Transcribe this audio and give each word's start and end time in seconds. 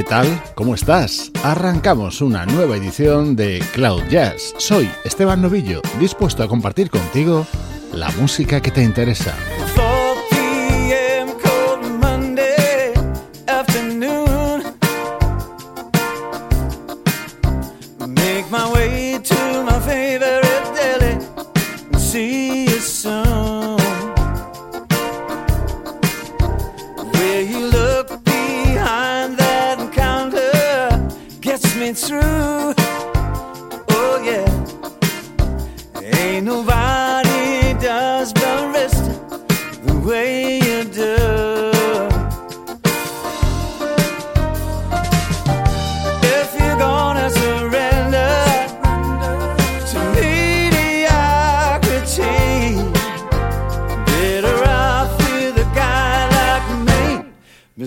¿Qué 0.00 0.04
tal? 0.04 0.42
¿Cómo 0.54 0.74
estás? 0.74 1.30
Arrancamos 1.44 2.22
una 2.22 2.46
nueva 2.46 2.74
edición 2.74 3.36
de 3.36 3.62
Cloud 3.74 4.02
Jazz. 4.08 4.54
Soy 4.56 4.88
Esteban 5.04 5.42
Novillo, 5.42 5.82
dispuesto 5.98 6.42
a 6.42 6.48
compartir 6.48 6.88
contigo 6.88 7.46
la 7.92 8.10
música 8.12 8.62
que 8.62 8.70
te 8.70 8.82
interesa. 8.82 9.36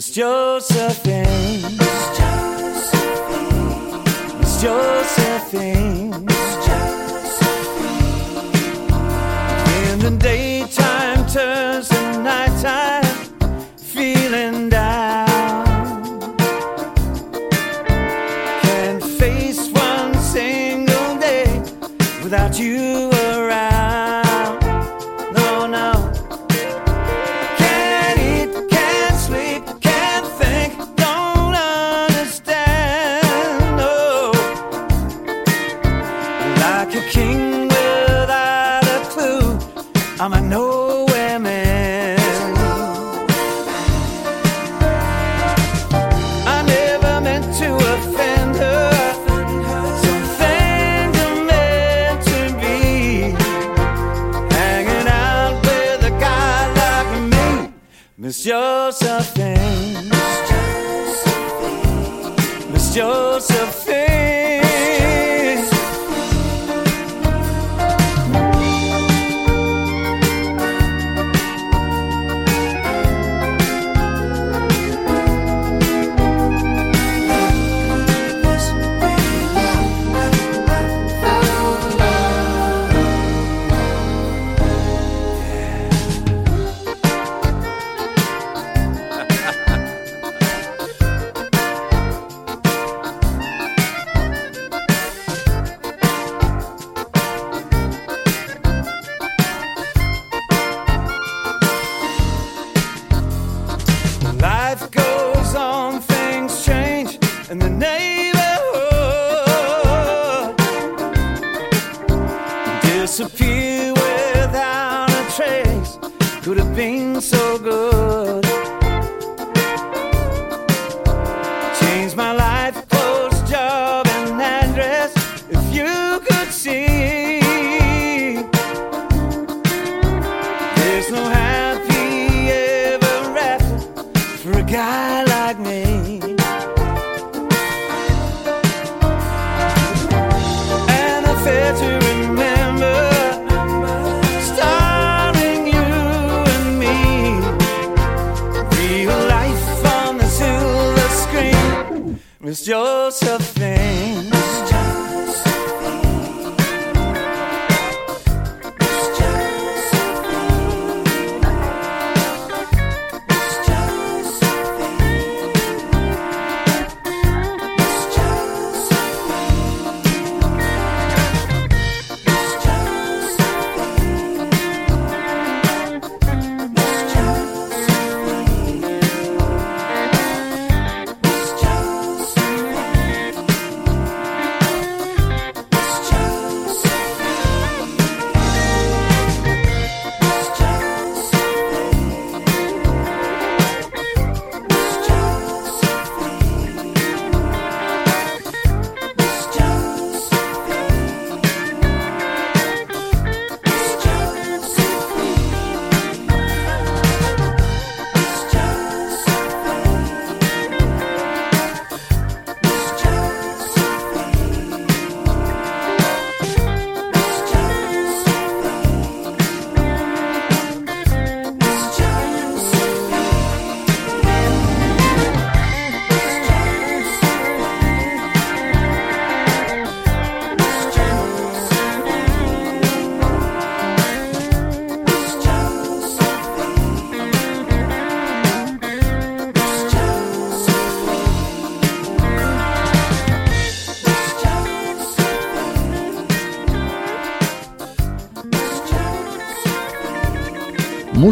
Miss 0.05 0.11
Josephine. 0.11 1.77
Miss 1.77 2.17
Josephine. 2.17 4.03
Miss 4.41 4.61
Josephine. 4.61 6.02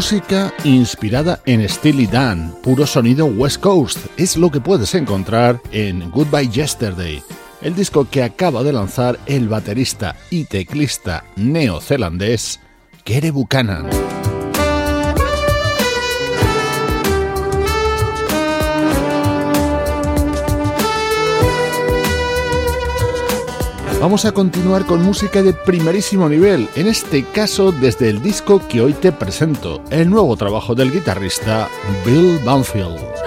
Música 0.02 0.52
inspirada 0.64 1.40
en 1.46 1.66
Steely 1.68 2.08
Dan, 2.08 2.52
puro 2.60 2.88
sonido 2.88 3.26
West 3.26 3.60
Coast, 3.60 3.98
es 4.16 4.36
lo 4.36 4.50
que 4.50 4.60
puedes 4.60 4.96
encontrar 4.96 5.60
en 5.70 6.10
Goodbye 6.10 6.48
Yesterday, 6.48 7.22
el 7.60 7.76
disco 7.76 8.08
que 8.10 8.24
acaba 8.24 8.64
de 8.64 8.72
lanzar 8.72 9.16
el 9.26 9.48
baterista 9.48 10.16
y 10.28 10.46
teclista 10.46 11.22
neozelandés 11.36 12.58
Kere 13.04 13.30
Buchanan. 13.30 14.21
Vamos 24.02 24.24
a 24.24 24.32
continuar 24.32 24.84
con 24.84 25.00
música 25.00 25.44
de 25.44 25.52
primerísimo 25.52 26.28
nivel, 26.28 26.68
en 26.74 26.88
este 26.88 27.22
caso 27.22 27.70
desde 27.70 28.08
el 28.08 28.20
disco 28.20 28.60
que 28.66 28.80
hoy 28.80 28.94
te 28.94 29.12
presento, 29.12 29.80
el 29.90 30.10
nuevo 30.10 30.36
trabajo 30.36 30.74
del 30.74 30.90
guitarrista 30.90 31.68
Bill 32.04 32.40
Banfield. 32.44 33.21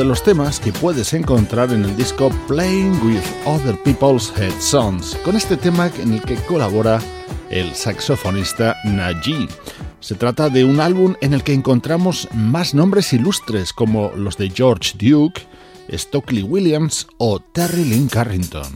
De 0.00 0.06
los 0.06 0.22
temas 0.22 0.58
que 0.58 0.72
puedes 0.72 1.12
encontrar 1.12 1.74
en 1.74 1.84
el 1.84 1.94
disco 1.94 2.30
Playing 2.48 2.98
with 3.02 3.22
Other 3.44 3.76
People's 3.82 4.32
Head 4.34 4.58
Songs, 4.58 5.14
con 5.26 5.36
este 5.36 5.58
tema 5.58 5.90
en 5.98 6.14
el 6.14 6.22
que 6.22 6.36
colabora 6.36 7.02
el 7.50 7.74
saxofonista 7.74 8.76
Najee. 8.84 9.46
Se 10.00 10.14
trata 10.14 10.48
de 10.48 10.64
un 10.64 10.80
álbum 10.80 11.16
en 11.20 11.34
el 11.34 11.42
que 11.42 11.52
encontramos 11.52 12.28
más 12.32 12.72
nombres 12.72 13.12
ilustres 13.12 13.74
como 13.74 14.10
los 14.16 14.38
de 14.38 14.48
George 14.48 14.94
Duke, 14.96 15.42
Stockley 15.92 16.44
Williams 16.44 17.06
o 17.18 17.38
Terry 17.38 17.84
Lynn 17.84 18.08
Carrington. 18.08 18.72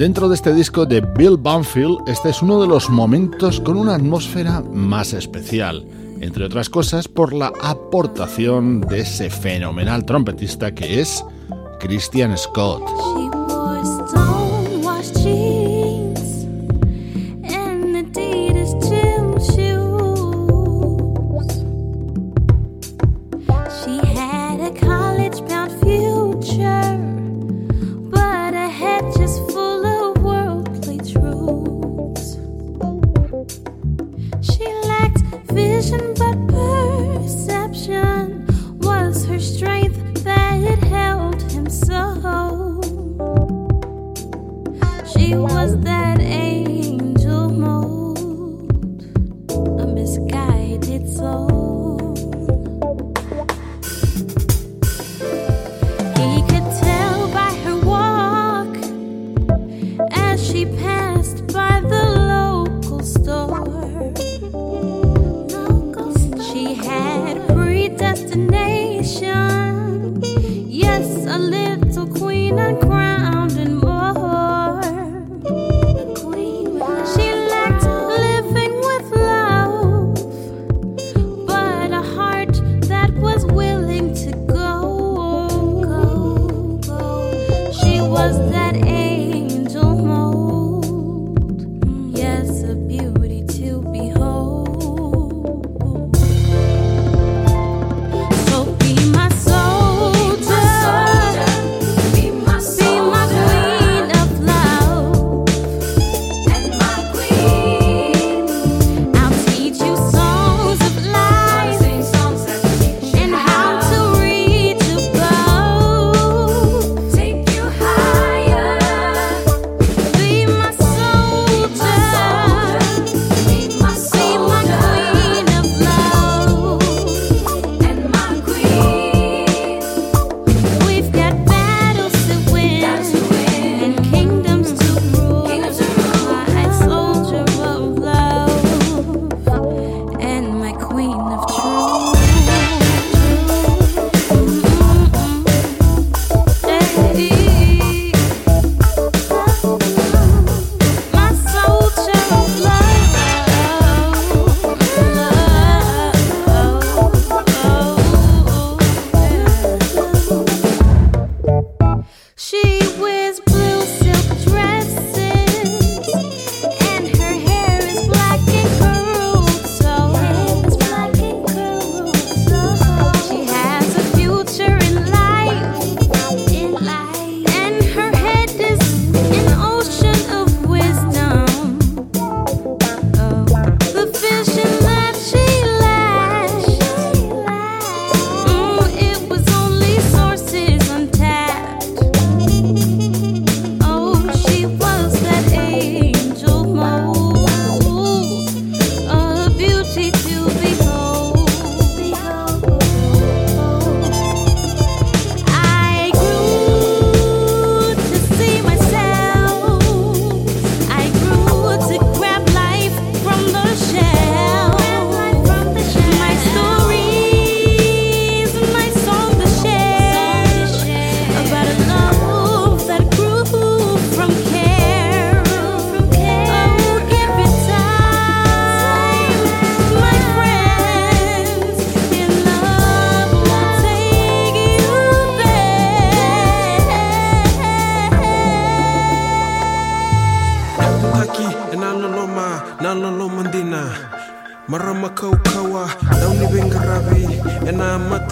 Dentro 0.00 0.30
de 0.30 0.34
este 0.34 0.54
disco 0.54 0.86
de 0.86 1.02
Bill 1.02 1.36
Banfield, 1.36 2.08
este 2.08 2.30
es 2.30 2.40
uno 2.40 2.62
de 2.62 2.66
los 2.66 2.88
momentos 2.88 3.60
con 3.60 3.76
una 3.76 3.96
atmósfera 3.96 4.62
más 4.62 5.12
especial, 5.12 5.84
entre 6.22 6.46
otras 6.46 6.70
cosas 6.70 7.06
por 7.06 7.34
la 7.34 7.52
aportación 7.60 8.80
de 8.80 9.00
ese 9.00 9.28
fenomenal 9.28 10.06
trompetista 10.06 10.74
que 10.74 11.02
es 11.02 11.22
Christian 11.80 12.38
Scott. 12.38 13.39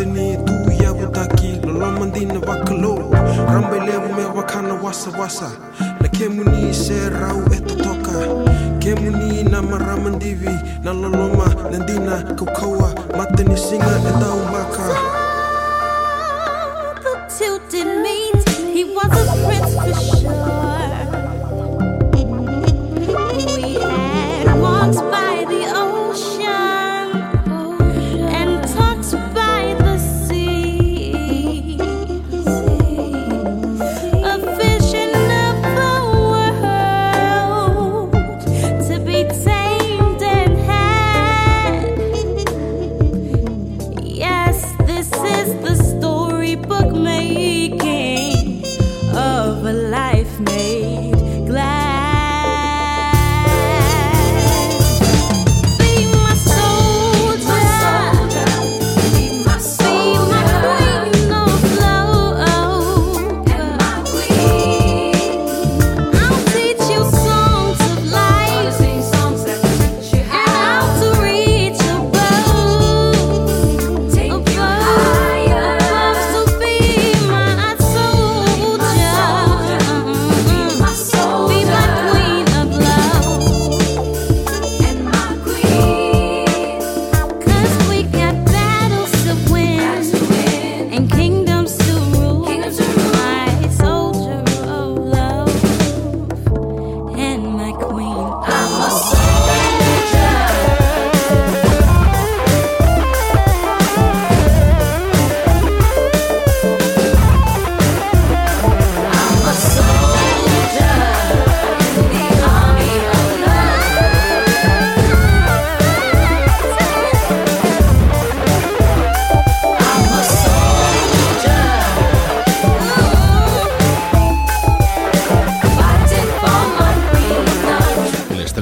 ni 0.04 0.36
tu 0.36 0.82
ya 0.82 0.92
butaki 0.94 1.60
lolo 1.66 1.90
mandina 1.98 2.38
bakalo 2.40 3.10
rambe 3.52 3.80
levu 3.80 4.14
me 4.14 4.24
wakana 4.36 4.74
wasa 4.74 5.10
wasa. 5.18 5.50
Na 6.00 6.08
kemuni 6.08 6.74
se 6.74 7.08
rau 7.10 7.42
etatoka 7.52 8.12
kemuni 8.78 9.42
na 9.44 9.62
maramandivi 9.62 10.50
na 10.82 10.92
loloma 10.92 11.54
nandina 11.72 12.22
kaukaua 12.36 12.94
matani 13.18 13.56
singa 13.56 13.86
etau 14.08 14.38
maka 14.52 14.86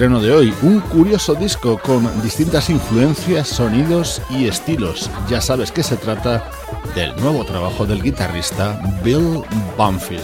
estreno 0.07 0.23
de 0.23 0.33
hoy, 0.33 0.55
un 0.63 0.79
curioso 0.83 1.35
disco 1.35 1.79
con 1.79 2.23
distintas 2.23 2.71
influencias, 2.71 3.49
sonidos 3.49 4.23
y 4.31 4.47
estilos. 4.47 5.11
Ya 5.29 5.41
sabes 5.41 5.73
que 5.73 5.83
se 5.83 5.97
trata 5.97 6.49
del 6.95 7.17
nuevo 7.17 7.45
trabajo 7.45 7.87
del 7.87 8.01
guitarrista 8.01 8.81
Bill 9.03 9.43
Banfield. 9.77 10.23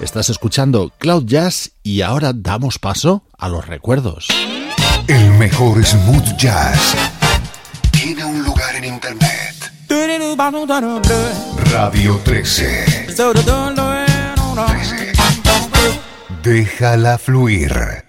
Estás 0.00 0.30
escuchando 0.30 0.92
Cloud 0.98 1.24
Jazz 1.24 1.72
y 1.82 2.02
ahora 2.02 2.32
damos 2.32 2.78
paso 2.78 3.24
a 3.36 3.48
los 3.48 3.66
recuerdos. 3.66 4.28
El 5.08 5.30
mejor 5.32 5.84
smooth 5.84 6.36
jazz 6.36 6.94
tiene 7.90 8.24
un 8.24 8.44
lugar 8.44 8.76
en 8.76 8.84
internet. 8.84 9.72
Radio 11.72 12.20
13. 12.22 13.06
13. 13.08 15.05
Déjala 16.46 17.18
fluir. 17.18 18.05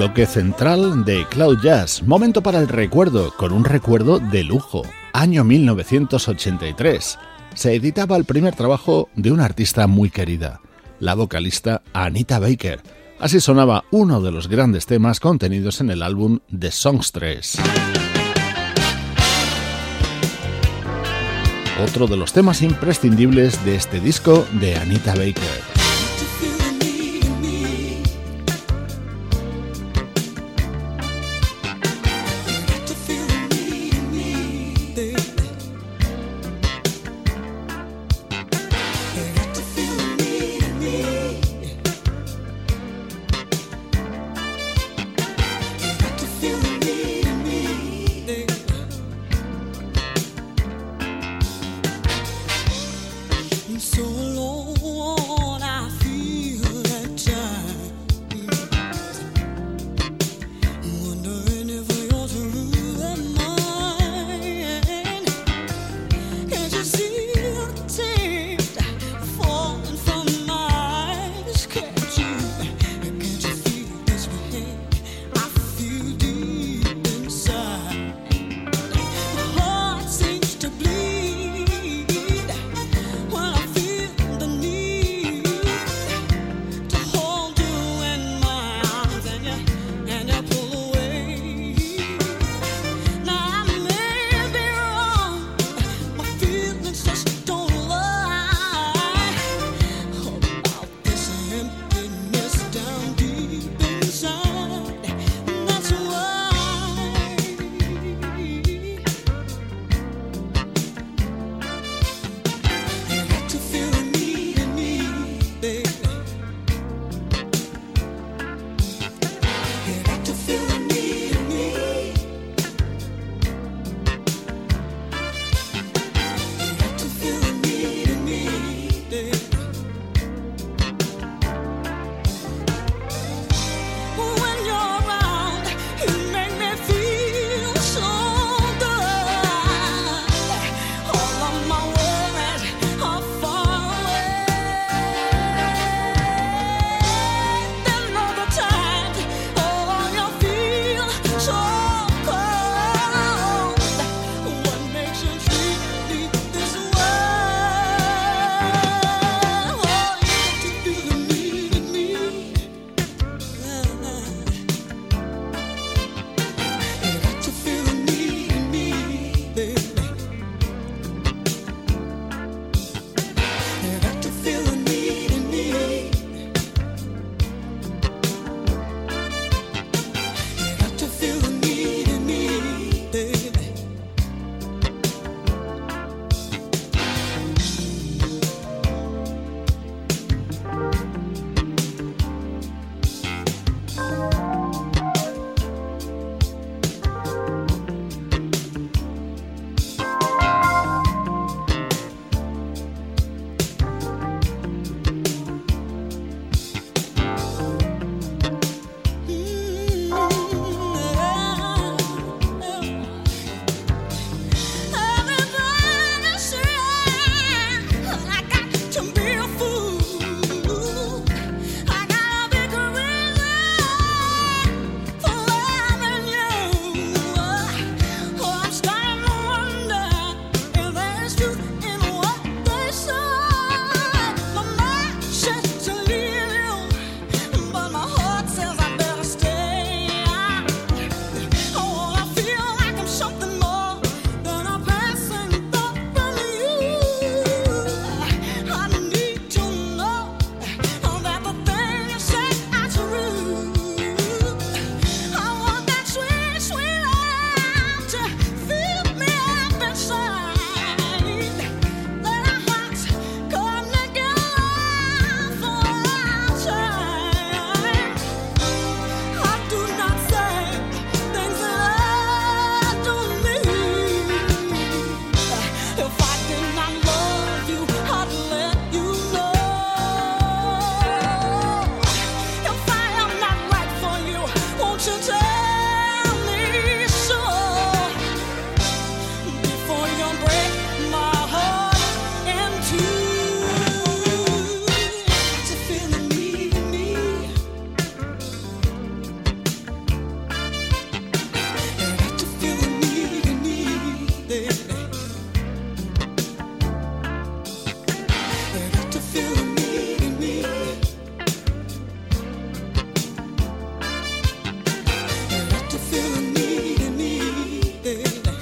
bloque 0.00 0.24
central 0.24 1.04
de 1.04 1.26
Cloud 1.28 1.58
Jazz, 1.62 2.02
momento 2.02 2.42
para 2.42 2.58
el 2.58 2.68
recuerdo, 2.68 3.34
con 3.36 3.52
un 3.52 3.66
recuerdo 3.66 4.18
de 4.18 4.44
lujo, 4.44 4.80
año 5.12 5.44
1983. 5.44 7.18
Se 7.54 7.74
editaba 7.74 8.16
el 8.16 8.24
primer 8.24 8.54
trabajo 8.54 9.10
de 9.14 9.30
una 9.30 9.44
artista 9.44 9.86
muy 9.86 10.08
querida, 10.08 10.62
la 11.00 11.14
vocalista 11.14 11.82
Anita 11.92 12.38
Baker. 12.38 12.80
Así 13.20 13.38
sonaba 13.38 13.84
uno 13.90 14.22
de 14.22 14.32
los 14.32 14.48
grandes 14.48 14.86
temas 14.86 15.20
contenidos 15.20 15.82
en 15.82 15.90
el 15.90 16.02
álbum 16.02 16.38
The 16.58 16.70
Songstress. 16.70 17.58
Otro 21.84 22.06
de 22.06 22.16
los 22.16 22.32
temas 22.32 22.62
imprescindibles 22.62 23.62
de 23.66 23.76
este 23.76 24.00
disco 24.00 24.46
de 24.52 24.76
Anita 24.76 25.14
Baker. 25.14 25.79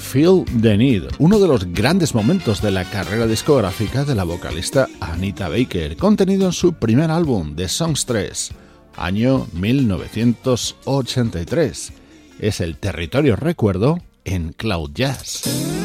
Feel 0.09 0.44
the 0.62 0.79
Need, 0.79 1.03
uno 1.18 1.38
de 1.38 1.47
los 1.47 1.66
grandes 1.66 2.14
momentos 2.14 2.62
de 2.62 2.71
la 2.71 2.88
carrera 2.88 3.27
discográfica 3.27 4.07
de 4.07 4.14
la 4.14 4.25
vocalista 4.25 4.88
Anita 5.01 5.51
Baker, 5.51 5.99
contenido 5.99 6.47
en 6.47 6.53
su 6.53 6.73
primer 6.73 7.11
álbum, 7.11 7.55
The 7.55 7.68
Songs 7.68 8.07
3, 8.07 8.53
año 8.97 9.47
1983. 9.53 11.92
Es 12.40 12.62
el 12.62 12.79
territorio 12.79 13.37
recuerdo 13.37 13.99
en 14.25 14.55
Cloud 14.55 14.92
Jazz. 14.94 15.77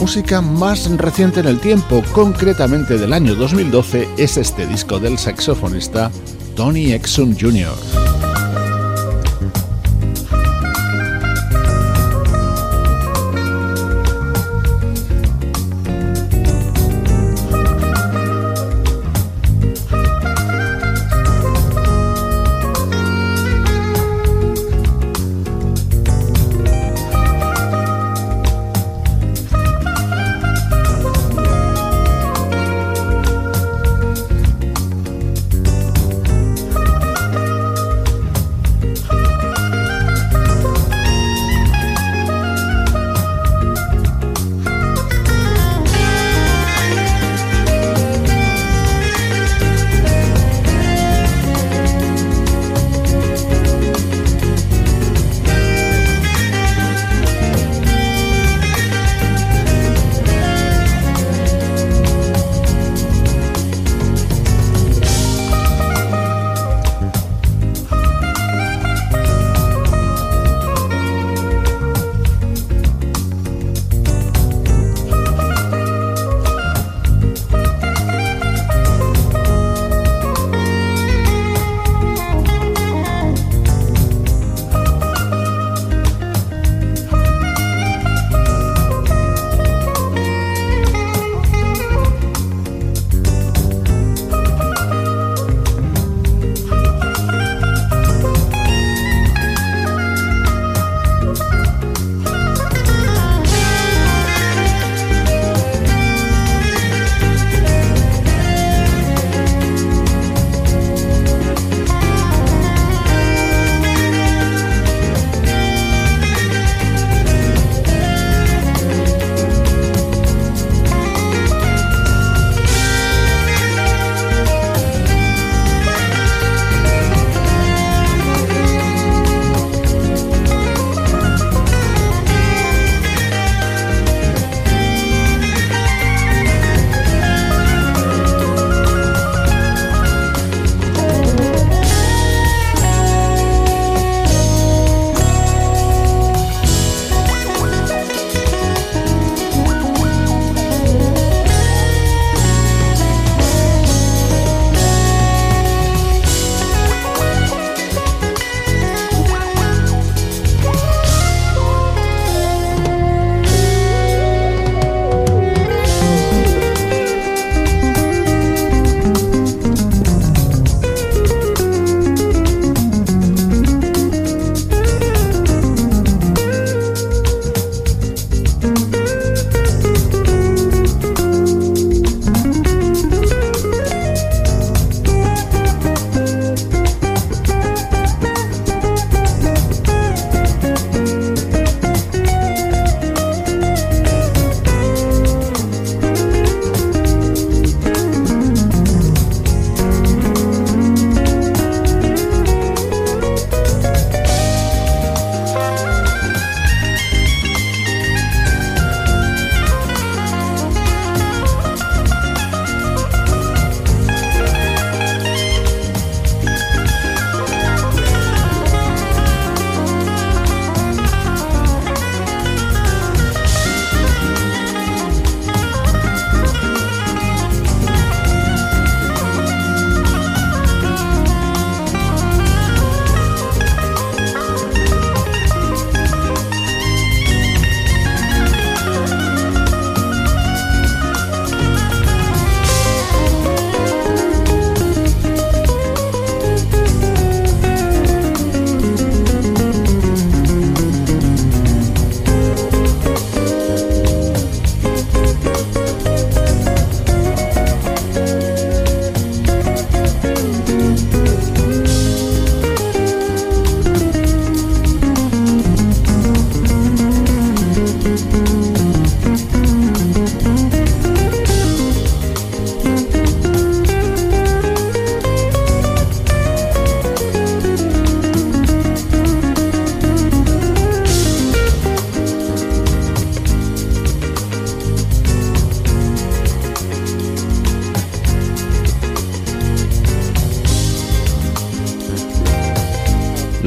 Música 0.00 0.40
más 0.40 0.90
reciente 0.96 1.40
en 1.40 1.46
el 1.46 1.60
tiempo, 1.60 2.02
concretamente 2.12 2.96
del 2.96 3.12
año 3.12 3.34
2012, 3.34 4.08
es 4.16 4.38
este 4.38 4.66
disco 4.66 4.98
del 4.98 5.18
saxofonista 5.18 6.10
Tony 6.56 6.92
Exum 6.92 7.36
Jr. 7.38 8.09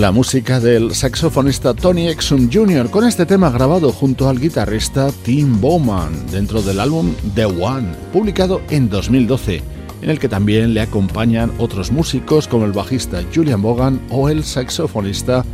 la 0.03 0.11
música 0.11 0.59
del 0.59 0.93
saxofonista 0.93 1.73
Tony 1.73 2.09
Exum 2.09 2.49
Jr. 2.51 2.89
con 2.89 3.07
este 3.07 3.25
tema 3.25 3.49
grabado 3.49 3.93
junto 3.93 4.27
al 4.27 4.37
guitarrista 4.37 5.09
Tim 5.23 5.61
Bowman 5.61 6.29
dentro 6.29 6.61
del 6.61 6.81
álbum 6.81 7.15
The 7.35 7.45
One, 7.45 7.93
publicado 8.11 8.59
en 8.69 8.89
2012, 8.89 9.63
en 10.01 10.09
el 10.09 10.19
que 10.19 10.27
también 10.27 10.73
le 10.73 10.81
acompañan 10.81 11.53
otros 11.57 11.93
músicos 11.93 12.49
como 12.49 12.65
el 12.65 12.73
bajista 12.73 13.21
Julian 13.33 13.61
Bogan 13.61 14.01
o 14.09 14.27
el 14.27 14.43
saxofonista 14.43 15.45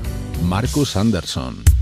Marcus 0.48 0.96
Anderson. 0.96 1.79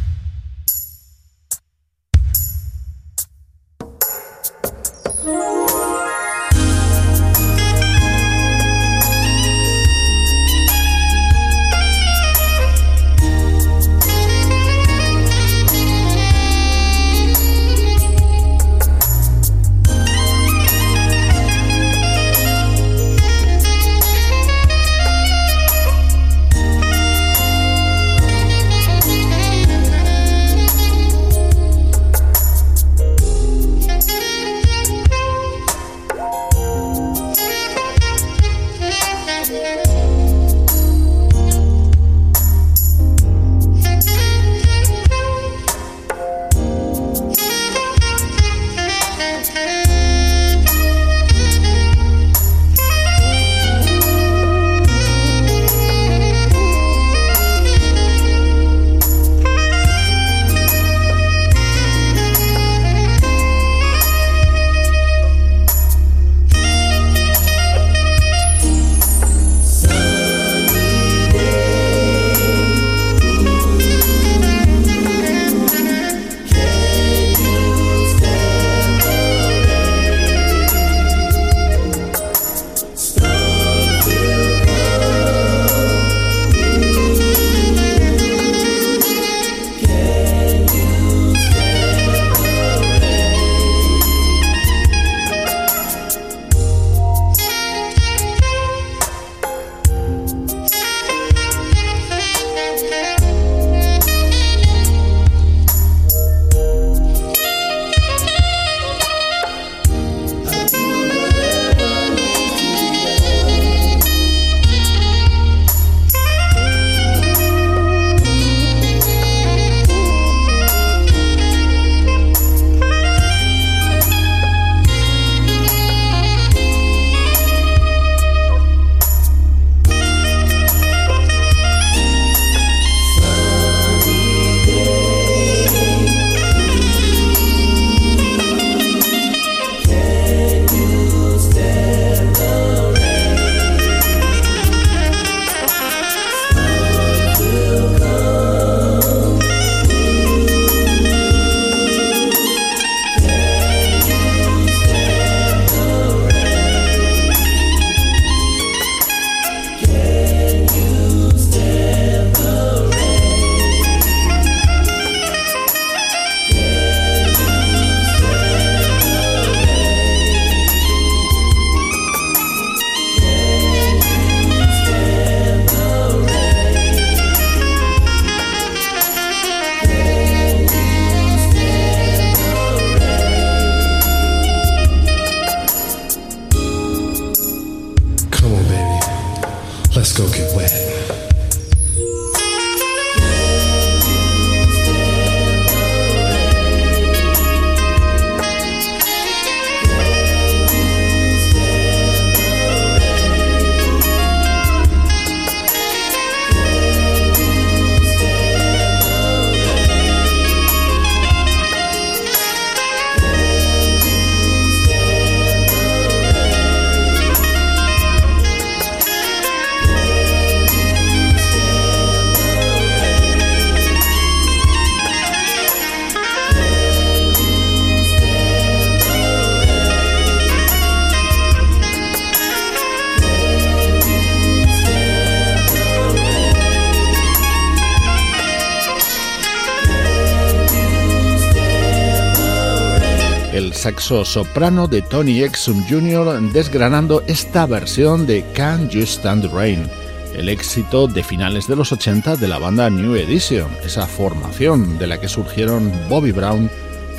Soprano 244.08 244.88
de 244.88 245.02
Tony 245.02 245.44
Exum 245.44 245.84
Jr. 245.86 246.40
desgranando 246.54 247.24
esta 247.28 247.66
versión 247.66 248.26
de 248.26 248.46
Can 248.54 248.90
You 248.90 249.02
Stand 249.02 249.52
Rain, 249.54 249.90
el 250.34 250.48
éxito 250.48 251.08
de 251.08 251.24
finales 251.24 251.68
de 251.68 251.76
los 251.76 251.92
80 251.92 252.38
de 252.38 252.48
la 252.48 252.58
banda 252.58 252.90
New 252.90 253.16
Edition, 253.16 253.70
esa 253.84 254.08
formación 254.08 254.98
de 254.98 255.08
la 255.08 255.20
que 255.20 255.28
surgieron 255.28 255.92
Bobby 256.08 256.32
Brown 256.32 256.72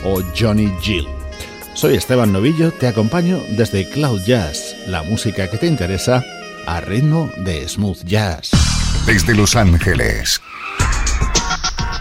o 0.02 0.22
Johnny 0.38 0.72
Gill. 0.80 1.06
Soy 1.74 1.94
Esteban 1.94 2.32
Novillo, 2.32 2.72
te 2.72 2.86
acompaño 2.86 3.42
desde 3.50 3.88
Cloud 3.90 4.22
Jazz, 4.24 4.74
la 4.86 5.02
música 5.02 5.50
que 5.50 5.58
te 5.58 5.66
interesa 5.66 6.24
a 6.66 6.80
ritmo 6.80 7.30
de 7.36 7.68
smooth 7.68 8.02
jazz. 8.04 8.50
Desde 9.04 9.34
Los 9.34 9.56
Ángeles, 9.56 10.40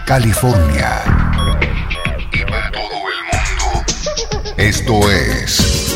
California 0.06 1.27
Esto 4.58 5.00
es 5.08 5.94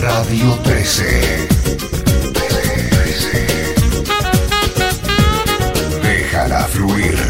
Radio 0.00 0.58
13. 0.64 1.48
fluir. 6.68 7.27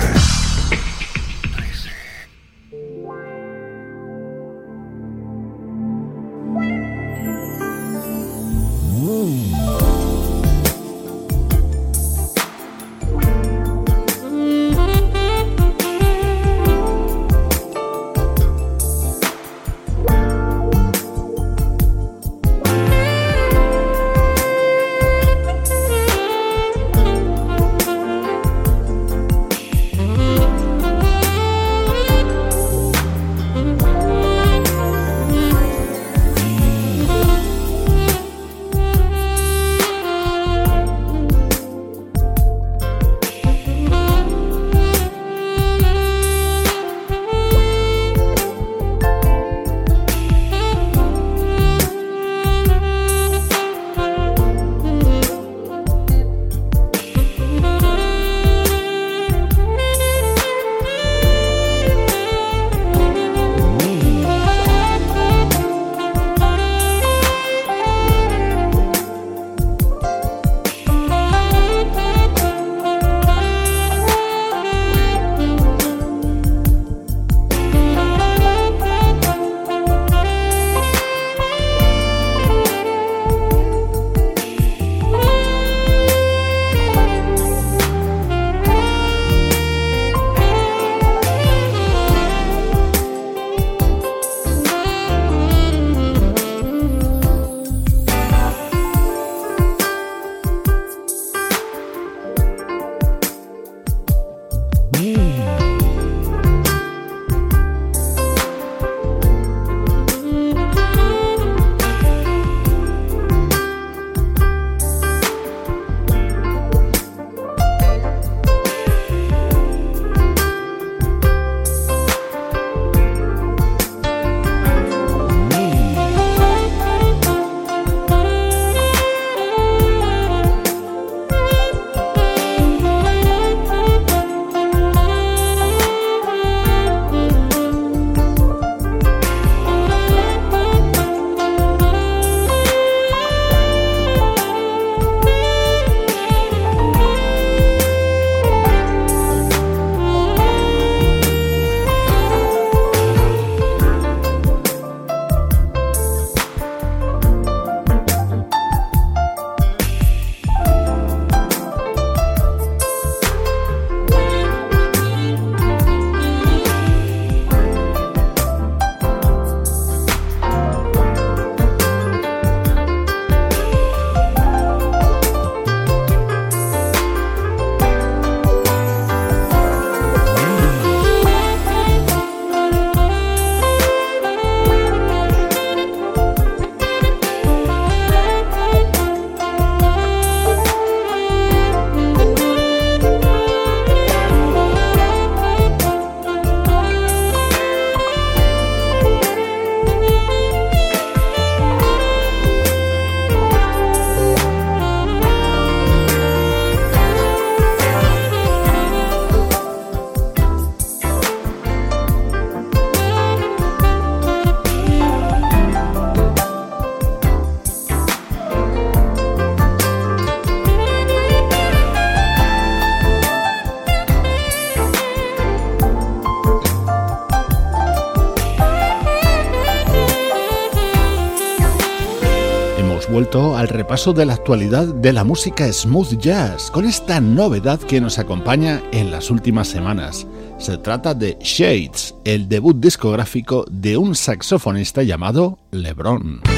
Repaso 233.89 234.13
de 234.13 234.27
la 234.27 234.35
actualidad 234.35 234.87
de 234.97 235.15
la 235.15 235.25
música 235.25 235.73
smooth 235.73 236.19
jazz 236.19 236.71
con 236.71 236.85
esta 236.85 237.23
novedad 237.23 237.81
que 237.81 238.03
nos 238.03 238.19
acompaña 238.19 238.83
en 238.93 239.11
las 239.11 239.31
últimas 239.31 239.67
semanas. 239.67 240.27
Se 240.59 240.77
trata 240.77 241.15
de 241.15 241.39
Shades, 241.41 242.15
el 242.27 242.51
debut 242.51 242.77
discográfico 242.79 243.65
de 243.71 243.97
un 243.97 244.15
saxofonista 244.15 245.03
llamado 245.03 245.59
LeBron. 245.71 246.58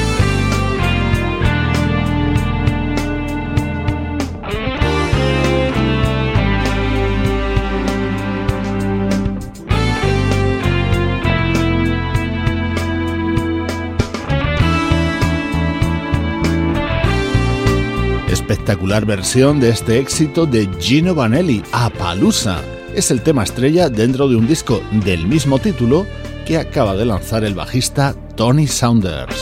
Espectacular 18.51 19.05
versión 19.05 19.61
de 19.61 19.69
este 19.69 19.97
éxito 19.97 20.45
de 20.45 20.67
Gino 20.77 21.15
Vanelli, 21.15 21.63
Apalusa. 21.71 22.61
Es 22.93 23.09
el 23.09 23.21
tema 23.21 23.43
estrella 23.43 23.89
dentro 23.89 24.27
de 24.27 24.35
un 24.35 24.45
disco 24.45 24.81
del 25.05 25.25
mismo 25.25 25.57
título 25.57 26.05
que 26.45 26.57
acaba 26.57 26.97
de 26.97 27.05
lanzar 27.05 27.45
el 27.45 27.53
bajista 27.53 28.13
Tony 28.35 28.67
Saunders. 28.67 29.37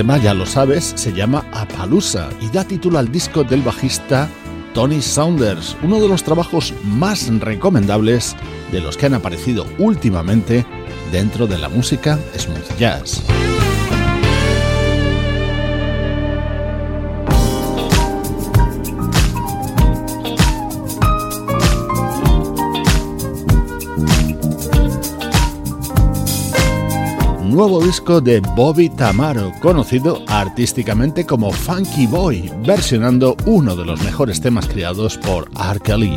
Tema, 0.00 0.16
ya 0.16 0.32
lo 0.32 0.46
sabes, 0.46 0.94
se 0.96 1.12
llama 1.12 1.44
Apalusa 1.52 2.30
y 2.40 2.48
da 2.48 2.64
título 2.64 2.98
al 2.98 3.12
disco 3.12 3.44
del 3.44 3.60
bajista 3.60 4.30
Tony 4.72 5.02
Saunders, 5.02 5.76
uno 5.82 6.00
de 6.00 6.08
los 6.08 6.24
trabajos 6.24 6.72
más 6.84 7.28
recomendables 7.38 8.34
de 8.72 8.80
los 8.80 8.96
que 8.96 9.04
han 9.04 9.12
aparecido 9.12 9.66
últimamente 9.76 10.64
dentro 11.12 11.46
de 11.46 11.58
la 11.58 11.68
música 11.68 12.18
smooth 12.34 12.78
jazz. 12.78 13.22
Nuevo 27.60 27.84
disco 27.84 28.22
de 28.22 28.40
Bobby 28.40 28.88
Tamaro, 28.88 29.52
conocido 29.60 30.22
artísticamente 30.28 31.26
como 31.26 31.52
Funky 31.52 32.06
Boy, 32.06 32.50
versionando 32.64 33.36
uno 33.44 33.76
de 33.76 33.84
los 33.84 34.02
mejores 34.02 34.40
temas 34.40 34.66
creados 34.66 35.18
por 35.18 35.50
R. 35.54 35.78
Kelly. 35.80 36.16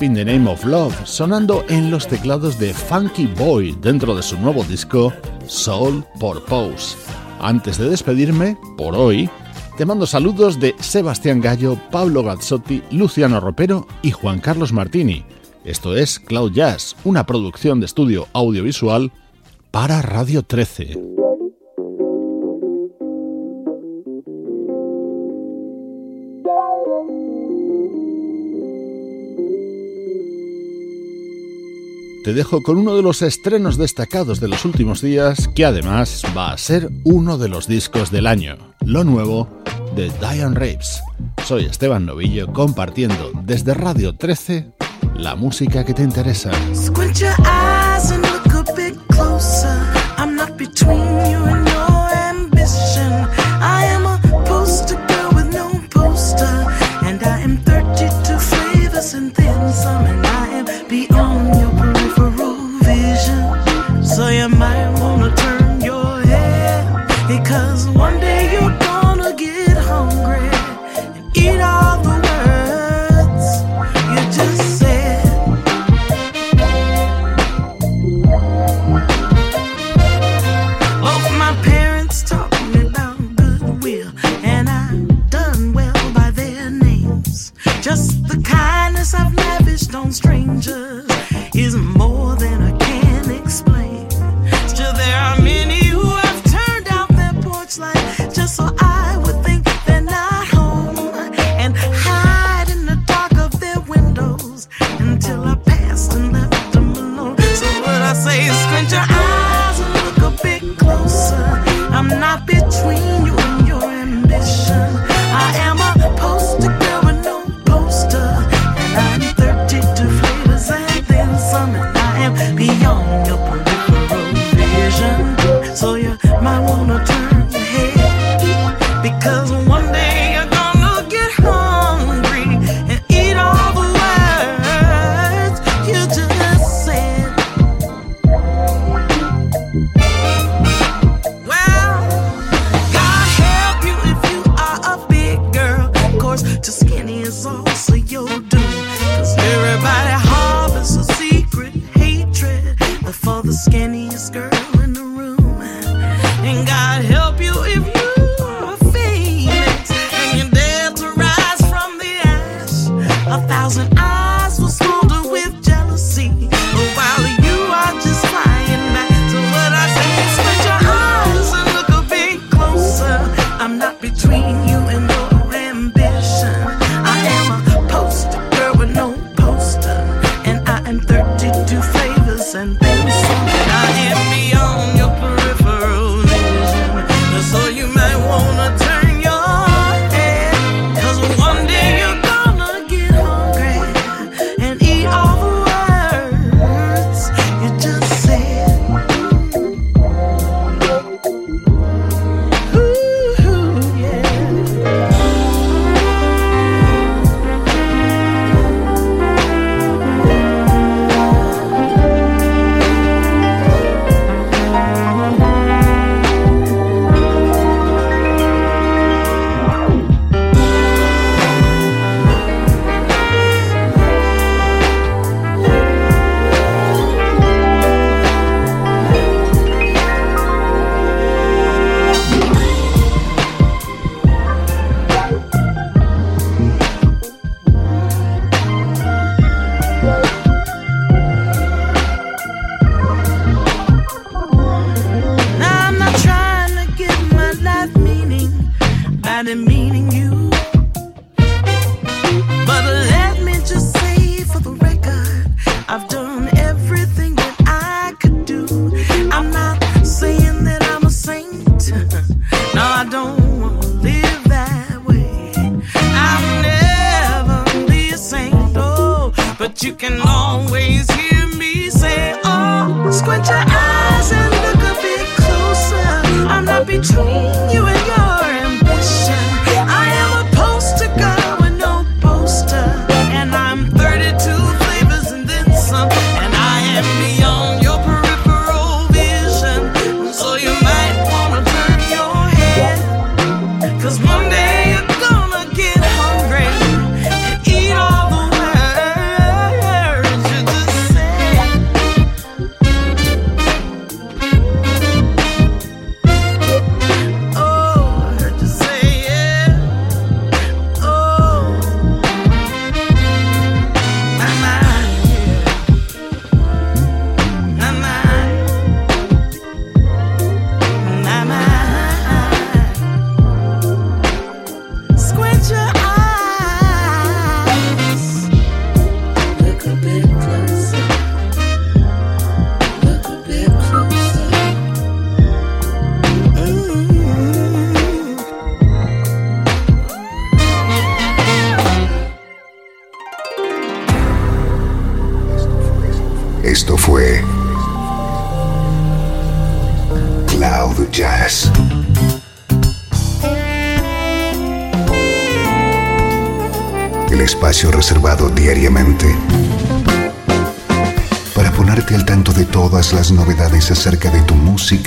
In 0.00 0.14
the 0.14 0.24
Name 0.24 0.50
of 0.50 0.64
Love, 0.64 0.94
sonando 1.04 1.62
en 1.68 1.90
los 1.90 2.08
teclados 2.08 2.58
de 2.58 2.72
Funky 2.72 3.26
Boy 3.26 3.76
dentro 3.82 4.14
de 4.14 4.22
su 4.22 4.38
nuevo 4.38 4.64
disco 4.64 5.12
Soul 5.46 6.04
Purpose. 6.18 6.96
Antes 7.38 7.76
de 7.76 7.90
despedirme, 7.90 8.56
por 8.78 8.94
hoy, 8.94 9.28
te 9.76 9.84
mando 9.84 10.06
saludos 10.06 10.58
de 10.58 10.74
Sebastián 10.80 11.42
Gallo, 11.42 11.78
Pablo 11.90 12.22
Gazzotti, 12.22 12.82
Luciano 12.90 13.40
Ropero 13.40 13.86
y 14.00 14.10
Juan 14.10 14.40
Carlos 14.40 14.72
Martini. 14.72 15.24
Esto 15.64 15.94
es 15.94 16.18
Cloud 16.18 16.52
Jazz, 16.52 16.96
una 17.04 17.26
producción 17.26 17.78
de 17.80 17.86
estudio 17.86 18.26
audiovisual 18.32 19.12
para 19.70 20.00
Radio 20.00 20.42
13. 20.42 21.19
Te 32.24 32.34
dejo 32.34 32.62
con 32.62 32.76
uno 32.76 32.96
de 32.96 33.02
los 33.02 33.22
estrenos 33.22 33.76
destacados 33.76 34.40
de 34.40 34.48
los 34.48 34.64
últimos 34.64 35.00
días, 35.00 35.48
que 35.54 35.64
además 35.64 36.22
va 36.36 36.52
a 36.52 36.58
ser 36.58 36.90
uno 37.04 37.38
de 37.38 37.48
los 37.48 37.66
discos 37.66 38.10
del 38.10 38.26
año, 38.26 38.56
lo 38.84 39.04
nuevo 39.04 39.48
de 39.96 40.10
Diane 40.20 40.54
Rapes. 40.54 41.00
Soy 41.44 41.64
Esteban 41.64 42.06
Novillo 42.06 42.52
compartiendo 42.52 43.32
desde 43.44 43.74
Radio 43.74 44.16
13 44.16 44.72
la 45.16 45.34
música 45.34 45.84
que 45.84 45.94
te 45.94 46.02
interesa. 46.02 46.50